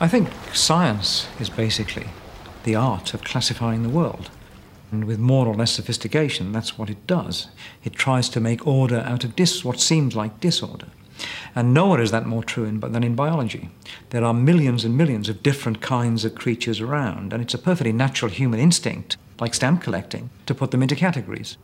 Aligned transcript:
I 0.00 0.06
think 0.06 0.28
science 0.54 1.26
is 1.40 1.50
basically 1.50 2.06
the 2.62 2.76
art 2.76 3.14
of 3.14 3.24
classifying 3.24 3.82
the 3.82 3.88
world. 3.88 4.30
And 4.92 5.04
with 5.04 5.18
more 5.18 5.48
or 5.48 5.56
less 5.56 5.72
sophistication, 5.72 6.52
that's 6.52 6.78
what 6.78 6.88
it 6.88 7.04
does. 7.08 7.48
It 7.82 7.94
tries 7.94 8.28
to 8.30 8.40
make 8.40 8.64
order 8.64 9.00
out 9.00 9.24
of 9.24 9.34
dis- 9.34 9.64
what 9.64 9.80
seems 9.80 10.14
like 10.14 10.38
disorder. 10.38 10.86
And 11.52 11.74
nowhere 11.74 12.00
is 12.00 12.12
that 12.12 12.26
more 12.26 12.44
true 12.44 12.64
in, 12.64 12.78
than 12.78 13.02
in 13.02 13.16
biology. 13.16 13.70
There 14.10 14.22
are 14.22 14.32
millions 14.32 14.84
and 14.84 14.96
millions 14.96 15.28
of 15.28 15.42
different 15.42 15.80
kinds 15.80 16.24
of 16.24 16.36
creatures 16.36 16.80
around, 16.80 17.32
and 17.32 17.42
it's 17.42 17.54
a 17.54 17.58
perfectly 17.58 17.92
natural 17.92 18.30
human 18.30 18.60
instinct, 18.60 19.16
like 19.40 19.52
stamp 19.52 19.82
collecting, 19.82 20.30
to 20.46 20.54
put 20.54 20.70
them 20.70 20.82
into 20.82 20.94
categories. 20.94 21.56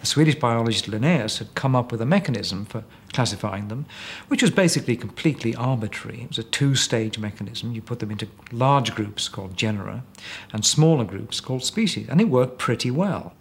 The 0.00 0.06
Swedish 0.06 0.36
biologist 0.36 0.88
Linnaeus 0.88 1.38
had 1.38 1.54
come 1.54 1.74
up 1.74 1.90
with 1.90 2.00
a 2.00 2.06
mechanism 2.06 2.64
for 2.66 2.84
classifying 3.12 3.68
them, 3.68 3.86
which 4.28 4.42
was 4.42 4.50
basically 4.50 4.96
completely 4.96 5.54
arbitrary. 5.54 6.22
It 6.22 6.28
was 6.28 6.38
a 6.38 6.44
two 6.44 6.74
stage 6.74 7.18
mechanism. 7.18 7.72
You 7.72 7.82
put 7.82 8.00
them 8.00 8.10
into 8.10 8.28
large 8.52 8.94
groups 8.94 9.28
called 9.28 9.56
genera 9.56 10.04
and 10.52 10.64
smaller 10.64 11.04
groups 11.04 11.40
called 11.40 11.64
species, 11.64 12.08
and 12.08 12.20
it 12.20 12.28
worked 12.28 12.58
pretty 12.58 12.90
well. 12.90 13.34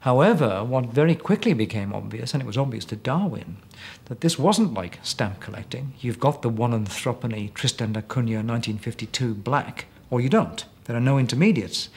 However, 0.00 0.62
what 0.62 0.92
very 0.92 1.14
quickly 1.14 1.54
became 1.54 1.94
obvious, 1.94 2.34
and 2.34 2.42
it 2.42 2.46
was 2.46 2.58
obvious 2.58 2.84
to 2.86 2.96
Darwin, 2.96 3.56
that 4.04 4.20
this 4.20 4.38
wasn't 4.38 4.74
like 4.74 4.98
stamp 5.02 5.40
collecting. 5.40 5.94
You've 6.00 6.20
got 6.20 6.42
the 6.42 6.50
one 6.50 6.74
Anthropony 6.74 7.50
Tristan 7.54 7.94
da 7.94 8.02
Cunha 8.02 8.44
1952 8.44 9.34
black, 9.34 9.86
or 10.10 10.20
you 10.20 10.28
don't. 10.28 10.66
There 10.84 10.94
are 10.94 11.00
no 11.00 11.16
intermediates. 11.18 11.88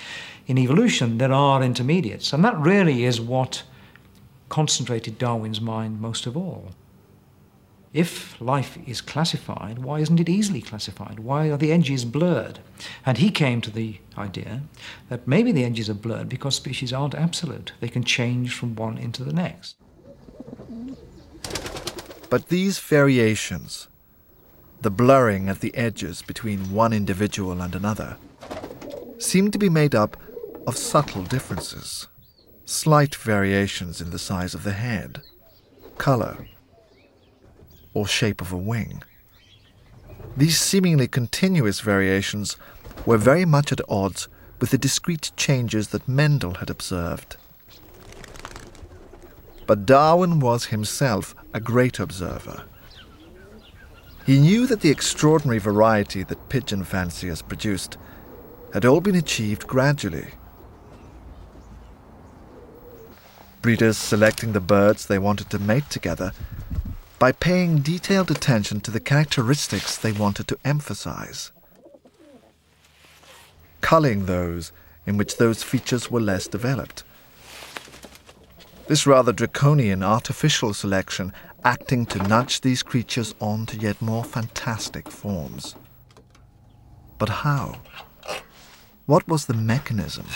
In 0.46 0.58
evolution, 0.58 1.18
there 1.18 1.34
are 1.34 1.62
intermediates, 1.62 2.32
and 2.32 2.46
that 2.46 2.58
really 2.58 3.04
is 3.04 3.20
what 3.20 3.64
concentrated 4.50 5.18
Darwin's 5.18 5.62
mind 5.62 6.00
most 6.00 6.26
of 6.26 6.38
all. 6.38 6.72
If 7.94 8.40
life 8.40 8.78
is 8.86 9.02
classified, 9.02 9.80
why 9.80 10.00
isn't 10.02 10.20
it 10.20 10.30
easily 10.30 10.62
classified? 10.62 11.20
Why 11.20 11.48
are 11.50 11.58
the 11.58 11.72
edges 11.72 12.06
blurred? 12.06 12.60
And 13.06 13.18
he 13.18 13.32
came 13.32 13.62
to 13.62 13.72
the 13.72 14.00
idea 14.18 14.62
that 15.10 15.28
maybe 15.28 15.52
the 15.52 15.64
edges 15.64 15.90
are 15.90 15.96
blurred 15.96 16.30
because 16.30 16.56
species 16.56 16.94
aren't 16.94 17.16
absolute. 17.16 17.72
They 17.80 17.88
can 17.88 18.04
change 18.04 18.54
from 18.54 18.76
one 18.76 18.98
into 18.98 19.24
the 19.24 19.34
next. 19.34 19.78
But 22.30 22.50
these 22.50 22.78
variations, 22.78 23.88
the 24.82 24.92
blurring 24.92 25.48
at 25.50 25.62
the 25.62 25.74
edges 25.76 26.22
between 26.22 26.72
one 26.72 26.94
individual 26.94 27.62
and 27.62 27.74
another, 27.74 28.18
seem 29.18 29.50
to 29.52 29.58
be 29.58 29.70
made 29.70 29.96
up 29.96 30.18
of 30.68 30.78
subtle 30.78 31.24
differences, 31.24 32.08
slight 32.68 33.16
variations 33.16 34.02
in 34.02 34.10
the 34.10 34.20
size 34.20 34.54
of 34.54 34.64
the 34.64 34.74
head, 34.74 35.22
color, 35.98 36.46
or 37.94 38.06
shape 38.06 38.42
of 38.42 38.52
a 38.52 38.58
wing. 38.58 39.02
These 40.36 40.60
seemingly 40.60 41.08
continuous 41.08 41.80
variations 41.80 42.58
were 43.06 43.18
very 43.18 43.46
much 43.46 43.72
at 43.72 43.80
odds 43.88 44.28
with 44.60 44.72
the 44.72 44.78
discrete 44.78 45.32
changes 45.38 45.88
that 45.90 46.10
Mendel 46.10 46.56
had 46.56 46.70
observed. 46.70 47.38
But 49.66 49.86
Darwin 49.86 50.42
was 50.42 50.66
himself 50.66 51.36
a 51.54 51.62
great 51.62 52.00
observer. 52.00 52.66
He 54.26 54.40
knew 54.40 54.68
that 54.68 54.82
the 54.82 54.90
extraordinary 54.90 55.60
variety 55.60 56.24
that 56.24 56.50
pigeon 56.50 56.84
fanciers 56.84 57.42
produced 57.42 57.98
had 58.74 58.84
all 58.84 59.00
been 59.00 59.16
achieved 59.16 59.68
gradually. 59.68 60.28
Breeders 63.62 63.98
selecting 63.98 64.54
the 64.54 64.60
birds 64.60 65.06
they 65.06 65.20
wanted 65.20 65.50
to 65.50 65.60
mate 65.60 65.90
together 65.90 66.32
by 67.20 67.32
paying 67.32 67.80
detailed 67.80 68.30
attention 68.30 68.80
to 68.82 68.92
the 68.92 69.00
characteristics 69.00 69.98
they 69.98 70.12
wanted 70.12 70.48
to 70.48 70.60
emphasize, 70.64 71.52
culling 73.82 74.26
those 74.26 74.72
in 75.06 75.18
which 75.18 75.38
those 75.38 75.64
features 75.64 76.12
were 76.12 76.22
less 76.22 76.48
developed. 76.48 77.04
This 78.88 79.08
rather 79.08 79.34
draconian 79.34 80.04
artificial 80.04 80.74
selection 80.74 81.34
acting 81.66 82.06
to 82.06 82.28
nudge 82.28 82.62
these 82.62 82.84
creatures 82.84 83.34
on 83.42 83.66
to 83.66 83.78
yet 83.78 84.02
more 84.02 84.24
fantastic 84.24 85.10
forms. 85.10 85.76
But 87.18 87.30
how? 87.30 87.80
What 89.06 89.28
was 89.28 89.46
the 89.46 89.54
mechanism? 89.54 90.28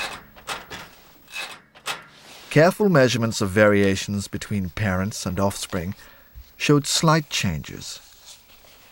Careful 2.51 2.89
measurements 2.89 3.39
of 3.39 3.49
variations 3.49 4.27
between 4.27 4.71
parents 4.71 5.25
and 5.25 5.39
offspring 5.39 5.95
showed 6.57 6.85
slight 6.85 7.29
changes, 7.29 8.01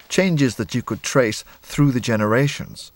changes 0.07 0.55
that 0.55 0.73
you 0.73 0.81
could 0.81 1.03
trace 1.03 1.43
through 1.61 1.91
the 1.91 1.99
generations. 1.99 2.93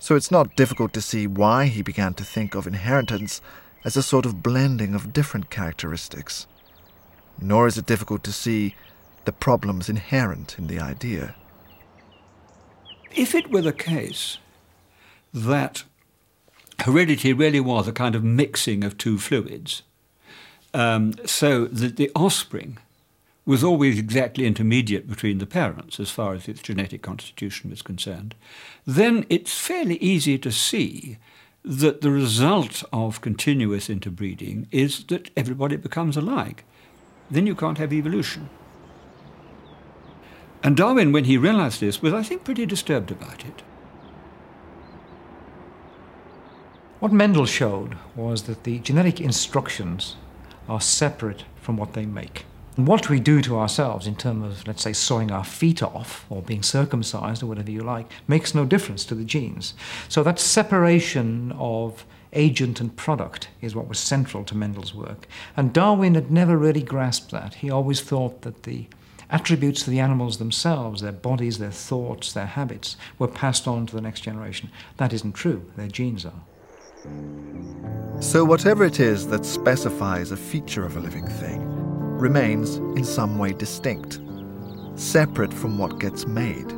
So 0.00 0.16
it's 0.16 0.32
not 0.32 0.56
difficult 0.56 0.92
to 0.94 1.00
see 1.00 1.28
why 1.28 1.66
he 1.66 1.82
began 1.82 2.14
to 2.14 2.24
think 2.24 2.56
of 2.56 2.66
inheritance 2.66 3.40
as 3.84 3.96
a 3.96 4.02
sort 4.02 4.26
of 4.26 4.42
blending 4.42 4.92
of 4.92 5.12
different 5.12 5.50
characteristics. 5.50 6.48
Nor 7.40 7.68
is 7.68 7.78
it 7.78 7.86
difficult 7.86 8.24
to 8.24 8.32
see 8.32 8.74
the 9.24 9.30
problems 9.30 9.88
inherent 9.88 10.58
in 10.58 10.66
the 10.66 10.80
idea. 10.80 11.36
If 13.14 13.36
it 13.36 13.52
were 13.52 13.62
the 13.62 13.72
case 13.72 14.38
that 15.32 15.84
heredity 16.80 17.32
really 17.32 17.60
was 17.60 17.88
a 17.88 17.92
kind 17.92 18.14
of 18.14 18.24
mixing 18.24 18.84
of 18.84 18.96
two 18.96 19.18
fluids, 19.18 19.82
um, 20.74 21.14
so 21.24 21.66
that 21.66 21.96
the 21.96 22.10
offspring 22.14 22.78
was 23.46 23.64
always 23.64 23.98
exactly 23.98 24.46
intermediate 24.46 25.08
between 25.08 25.38
the 25.38 25.46
parents 25.46 25.98
as 25.98 26.10
far 26.10 26.34
as 26.34 26.46
its 26.46 26.62
genetic 26.62 27.02
constitution 27.02 27.70
was 27.70 27.82
concerned, 27.82 28.34
then 28.86 29.26
it's 29.28 29.58
fairly 29.58 29.96
easy 29.96 30.38
to 30.38 30.52
see 30.52 31.18
that 31.64 32.00
the 32.00 32.10
result 32.10 32.84
of 32.92 33.20
continuous 33.20 33.90
interbreeding 33.90 34.66
is 34.70 35.04
that 35.04 35.30
everybody 35.36 35.76
becomes 35.76 36.16
alike. 36.16 36.64
Then 37.30 37.46
you 37.46 37.54
can't 37.54 37.78
have 37.78 37.92
evolution. 37.92 38.48
And 40.62 40.76
Darwin, 40.76 41.12
when 41.12 41.24
he 41.24 41.36
realized 41.36 41.80
this, 41.80 42.02
was, 42.02 42.12
I 42.12 42.22
think, 42.22 42.44
pretty 42.44 42.66
disturbed 42.66 43.10
about 43.10 43.44
it. 43.44 43.62
What 47.00 47.12
Mendel 47.12 47.46
showed 47.46 47.96
was 48.14 48.42
that 48.42 48.64
the 48.64 48.78
genetic 48.80 49.22
instructions 49.22 50.16
are 50.68 50.82
separate 50.82 51.44
from 51.56 51.78
what 51.78 51.94
they 51.94 52.04
make. 52.04 52.44
And 52.76 52.86
what 52.86 53.08
we 53.08 53.18
do 53.18 53.40
to 53.40 53.58
ourselves 53.58 54.06
in 54.06 54.16
terms 54.16 54.44
of, 54.44 54.66
let's 54.66 54.82
say, 54.82 54.92
sawing 54.92 55.30
our 55.30 55.42
feet 55.42 55.82
off 55.82 56.26
or 56.28 56.42
being 56.42 56.62
circumcised 56.62 57.42
or 57.42 57.46
whatever 57.46 57.70
you 57.70 57.80
like, 57.80 58.10
makes 58.28 58.54
no 58.54 58.66
difference 58.66 59.06
to 59.06 59.14
the 59.14 59.24
genes. 59.24 59.72
So 60.10 60.22
that 60.22 60.38
separation 60.38 61.52
of 61.52 62.04
agent 62.34 62.82
and 62.82 62.94
product 62.94 63.48
is 63.62 63.74
what 63.74 63.88
was 63.88 63.98
central 63.98 64.44
to 64.44 64.54
Mendel's 64.54 64.94
work. 64.94 65.26
And 65.56 65.72
Darwin 65.72 66.16
had 66.16 66.30
never 66.30 66.58
really 66.58 66.82
grasped 66.82 67.30
that. 67.30 67.54
He 67.54 67.70
always 67.70 68.02
thought 68.02 68.42
that 68.42 68.64
the 68.64 68.88
attributes 69.30 69.86
of 69.86 69.90
the 69.90 70.00
animals 70.00 70.36
themselves, 70.36 71.00
their 71.00 71.12
bodies, 71.12 71.56
their 71.56 71.70
thoughts, 71.70 72.34
their 72.34 72.44
habits, 72.44 72.98
were 73.18 73.26
passed 73.26 73.66
on 73.66 73.86
to 73.86 73.94
the 73.94 74.02
next 74.02 74.20
generation. 74.20 74.68
That 74.98 75.14
isn't 75.14 75.32
true. 75.32 75.64
Their 75.78 75.88
genes 75.88 76.26
are. 76.26 76.42
So, 78.20 78.44
whatever 78.44 78.84
it 78.84 79.00
is 79.00 79.26
that 79.28 79.46
specifies 79.46 80.30
a 80.30 80.36
feature 80.36 80.84
of 80.84 80.96
a 80.96 81.00
living 81.00 81.26
thing 81.26 81.62
remains 82.18 82.76
in 82.76 83.04
some 83.04 83.38
way 83.38 83.52
distinct, 83.54 84.20
separate 84.94 85.54
from 85.54 85.78
what 85.78 85.98
gets 85.98 86.26
made. 86.26 86.70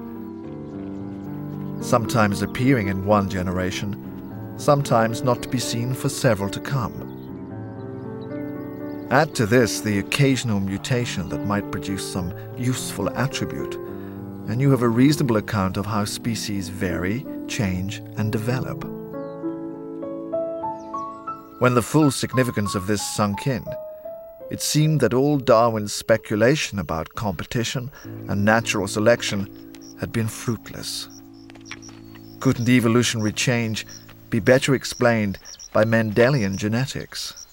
Sometimes 1.82 2.42
appearing 2.42 2.88
in 2.88 3.04
one 3.04 3.28
generation, 3.28 4.54
sometimes 4.56 5.22
not 5.22 5.42
to 5.42 5.48
be 5.48 5.58
seen 5.58 5.94
for 5.94 6.08
several 6.08 6.48
to 6.50 6.60
come. 6.60 7.08
Add 9.10 9.34
to 9.34 9.46
this 9.46 9.80
the 9.80 9.98
occasional 9.98 10.60
mutation 10.60 11.28
that 11.30 11.44
might 11.44 11.72
produce 11.72 12.10
some 12.10 12.32
useful 12.56 13.10
attribute, 13.16 13.74
and 14.48 14.60
you 14.60 14.70
have 14.70 14.82
a 14.82 14.88
reasonable 14.88 15.38
account 15.38 15.76
of 15.76 15.86
how 15.86 16.04
species 16.04 16.68
vary, 16.68 17.26
change, 17.48 17.98
and 18.16 18.30
develop. 18.30 18.91
When 21.62 21.74
the 21.74 21.80
full 21.80 22.10
significance 22.10 22.74
of 22.74 22.88
this 22.88 23.00
sunk 23.14 23.46
in, 23.46 23.64
it 24.50 24.60
seemed 24.60 24.98
that 24.98 25.14
all 25.14 25.38
Darwin's 25.38 25.92
speculation 25.92 26.80
about 26.80 27.14
competition 27.14 27.88
and 28.28 28.44
natural 28.44 28.88
selection 28.88 29.70
had 30.00 30.10
been 30.10 30.26
fruitless. 30.26 31.08
Couldn't 32.40 32.68
evolutionary 32.68 33.30
change 33.30 33.86
be 34.28 34.40
better 34.40 34.74
explained 34.74 35.38
by 35.72 35.84
Mendelian 35.84 36.56
genetics? 36.56 37.46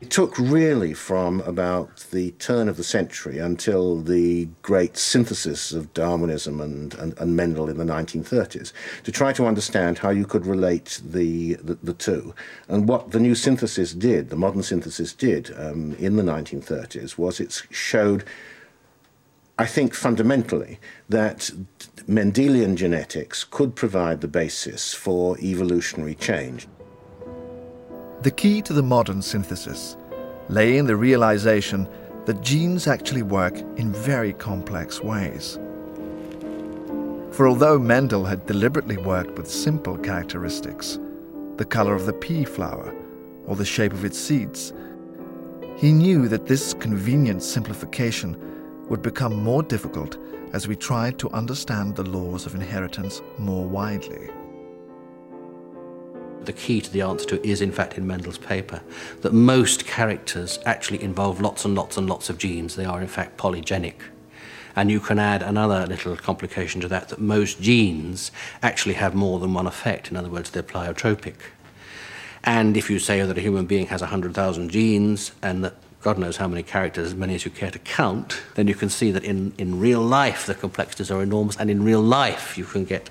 It 0.00 0.10
took 0.10 0.38
really 0.38 0.94
from 0.94 1.40
about 1.40 2.06
the 2.12 2.30
turn 2.32 2.68
of 2.68 2.76
the 2.76 2.84
century 2.84 3.38
until 3.38 4.00
the 4.00 4.46
great 4.62 4.96
synthesis 4.96 5.72
of 5.72 5.92
Darwinism 5.92 6.60
and, 6.60 6.94
and, 6.94 7.18
and 7.18 7.34
Mendel 7.34 7.68
in 7.68 7.78
the 7.78 7.84
1930s 7.84 8.72
to 9.02 9.10
try 9.10 9.32
to 9.32 9.44
understand 9.44 9.98
how 9.98 10.10
you 10.10 10.24
could 10.24 10.46
relate 10.46 11.00
the, 11.04 11.54
the, 11.54 11.74
the 11.82 11.94
two. 11.94 12.32
And 12.68 12.88
what 12.88 13.10
the 13.10 13.18
new 13.18 13.34
synthesis 13.34 13.92
did, 13.92 14.30
the 14.30 14.36
modern 14.36 14.62
synthesis 14.62 15.12
did 15.12 15.52
um, 15.58 15.94
in 15.94 16.14
the 16.14 16.22
1930s, 16.22 17.18
was 17.18 17.40
it 17.40 17.62
showed 17.70 18.24
I 19.60 19.66
think 19.66 19.92
fundamentally 19.92 20.78
that 21.08 21.50
Mendelian 22.06 22.76
genetics 22.76 23.42
could 23.42 23.74
provide 23.74 24.20
the 24.20 24.28
basis 24.28 24.94
for 24.94 25.36
evolutionary 25.40 26.14
change. 26.14 26.68
The 28.20 28.32
key 28.32 28.62
to 28.62 28.72
the 28.72 28.82
modern 28.82 29.22
synthesis 29.22 29.96
lay 30.48 30.76
in 30.76 30.86
the 30.86 30.96
realization 30.96 31.88
that 32.24 32.40
genes 32.40 32.88
actually 32.88 33.22
work 33.22 33.56
in 33.76 33.92
very 33.92 34.32
complex 34.32 35.00
ways. 35.00 35.56
For 37.30 37.46
although 37.46 37.78
Mendel 37.78 38.24
had 38.24 38.44
deliberately 38.44 38.96
worked 38.96 39.38
with 39.38 39.48
simple 39.48 39.96
characteristics, 39.96 40.98
the 41.58 41.64
color 41.64 41.94
of 41.94 42.06
the 42.06 42.12
pea 42.12 42.44
flower 42.44 42.92
or 43.46 43.54
the 43.54 43.64
shape 43.64 43.92
of 43.92 44.04
its 44.04 44.18
seeds, 44.18 44.72
he 45.76 45.92
knew 45.92 46.26
that 46.26 46.46
this 46.46 46.74
convenient 46.74 47.40
simplification 47.40 48.36
would 48.88 49.00
become 49.00 49.44
more 49.44 49.62
difficult 49.62 50.18
as 50.52 50.66
we 50.66 50.74
tried 50.74 51.20
to 51.20 51.30
understand 51.30 51.94
the 51.94 52.02
laws 52.02 52.46
of 52.46 52.56
inheritance 52.56 53.22
more 53.38 53.64
widely 53.64 54.28
the 56.48 56.52
key 56.54 56.80
to 56.80 56.90
the 56.90 57.02
answer 57.02 57.26
to 57.26 57.46
is 57.46 57.60
in 57.60 57.70
fact 57.70 57.98
in 57.98 58.06
Mendel's 58.06 58.38
paper, 58.38 58.80
that 59.20 59.34
most 59.34 59.86
characters 59.86 60.58
actually 60.64 61.00
involve 61.02 61.40
lots 61.40 61.64
and 61.64 61.74
lots 61.74 61.96
and 61.98 62.08
lots 62.08 62.30
of 62.30 62.38
genes. 62.38 62.74
They 62.74 62.86
are 62.86 63.00
in 63.00 63.06
fact 63.06 63.36
polygenic. 63.36 63.96
And 64.74 64.90
you 64.90 64.98
can 64.98 65.18
add 65.18 65.42
another 65.42 65.86
little 65.86 66.16
complication 66.16 66.80
to 66.80 66.88
that, 66.88 67.10
that 67.10 67.20
most 67.20 67.60
genes 67.60 68.32
actually 68.62 68.94
have 68.94 69.14
more 69.14 69.38
than 69.38 69.52
one 69.52 69.66
effect. 69.66 70.10
In 70.10 70.16
other 70.16 70.30
words, 70.30 70.50
they're 70.50 70.62
pleiotropic. 70.62 71.34
And 72.44 72.76
if 72.76 72.88
you 72.88 72.98
say 72.98 73.20
that 73.20 73.36
a 73.36 73.40
human 73.40 73.66
being 73.66 73.88
has 73.88 74.00
100,000 74.00 74.70
genes 74.70 75.32
and 75.42 75.62
that 75.64 75.74
God 76.00 76.16
knows 76.16 76.38
how 76.38 76.48
many 76.48 76.62
characters, 76.62 77.08
as 77.08 77.14
many 77.14 77.34
as 77.34 77.44
you 77.44 77.50
care 77.50 77.72
to 77.72 77.78
count, 77.80 78.40
then 78.54 78.68
you 78.68 78.74
can 78.74 78.88
see 78.88 79.10
that 79.10 79.24
in, 79.24 79.52
in 79.58 79.78
real 79.78 80.00
life 80.00 80.46
the 80.46 80.54
complexities 80.54 81.10
are 81.10 81.22
enormous, 81.22 81.56
and 81.56 81.70
in 81.70 81.82
real 81.82 82.00
life 82.00 82.56
you 82.56 82.64
can 82.64 82.84
get 82.84 83.10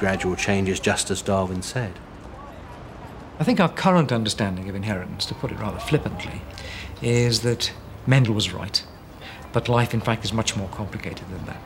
gradual 0.00 0.34
changes, 0.34 0.80
just 0.80 1.10
as 1.10 1.22
Darwin 1.22 1.62
said. 1.62 1.92
I 3.38 3.44
think 3.44 3.60
our 3.60 3.68
current 3.68 4.12
understanding 4.12 4.68
of 4.68 4.74
inheritance, 4.74 5.26
to 5.26 5.34
put 5.34 5.50
it 5.50 5.58
rather 5.58 5.78
flippantly, 5.78 6.42
is 7.00 7.40
that 7.42 7.72
Mendel 8.06 8.34
was 8.34 8.52
right, 8.52 8.84
but 9.52 9.68
life 9.68 9.94
in 9.94 10.00
fact 10.00 10.24
is 10.24 10.32
much 10.32 10.56
more 10.56 10.68
complicated 10.68 11.28
than 11.30 11.44
that. 11.46 11.60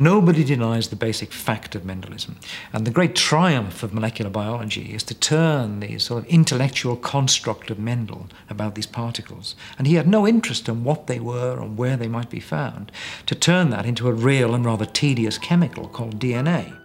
Nobody 0.00 0.44
denies 0.44 0.88
the 0.88 0.96
basic 0.96 1.32
fact 1.32 1.74
of 1.74 1.82
Mendelism. 1.82 2.36
And 2.72 2.86
the 2.86 2.92
great 2.92 3.16
triumph 3.16 3.82
of 3.82 3.92
molecular 3.92 4.30
biology 4.30 4.94
is 4.94 5.02
to 5.04 5.14
turn 5.14 5.80
the 5.80 5.98
sort 5.98 6.22
of 6.22 6.30
intellectual 6.30 6.94
construct 6.94 7.68
of 7.68 7.80
Mendel 7.80 8.28
about 8.48 8.76
these 8.76 8.86
particles, 8.86 9.56
and 9.76 9.88
he 9.88 9.96
had 9.96 10.06
no 10.06 10.24
interest 10.24 10.68
in 10.68 10.84
what 10.84 11.08
they 11.08 11.18
were 11.18 11.58
and 11.60 11.76
where 11.76 11.96
they 11.96 12.06
might 12.06 12.30
be 12.30 12.38
found, 12.38 12.92
to 13.26 13.34
turn 13.34 13.70
that 13.70 13.86
into 13.86 14.06
a 14.06 14.12
real 14.12 14.54
and 14.54 14.64
rather 14.64 14.86
tedious 14.86 15.36
chemical 15.36 15.88
called 15.88 16.20
DNA. 16.20 16.76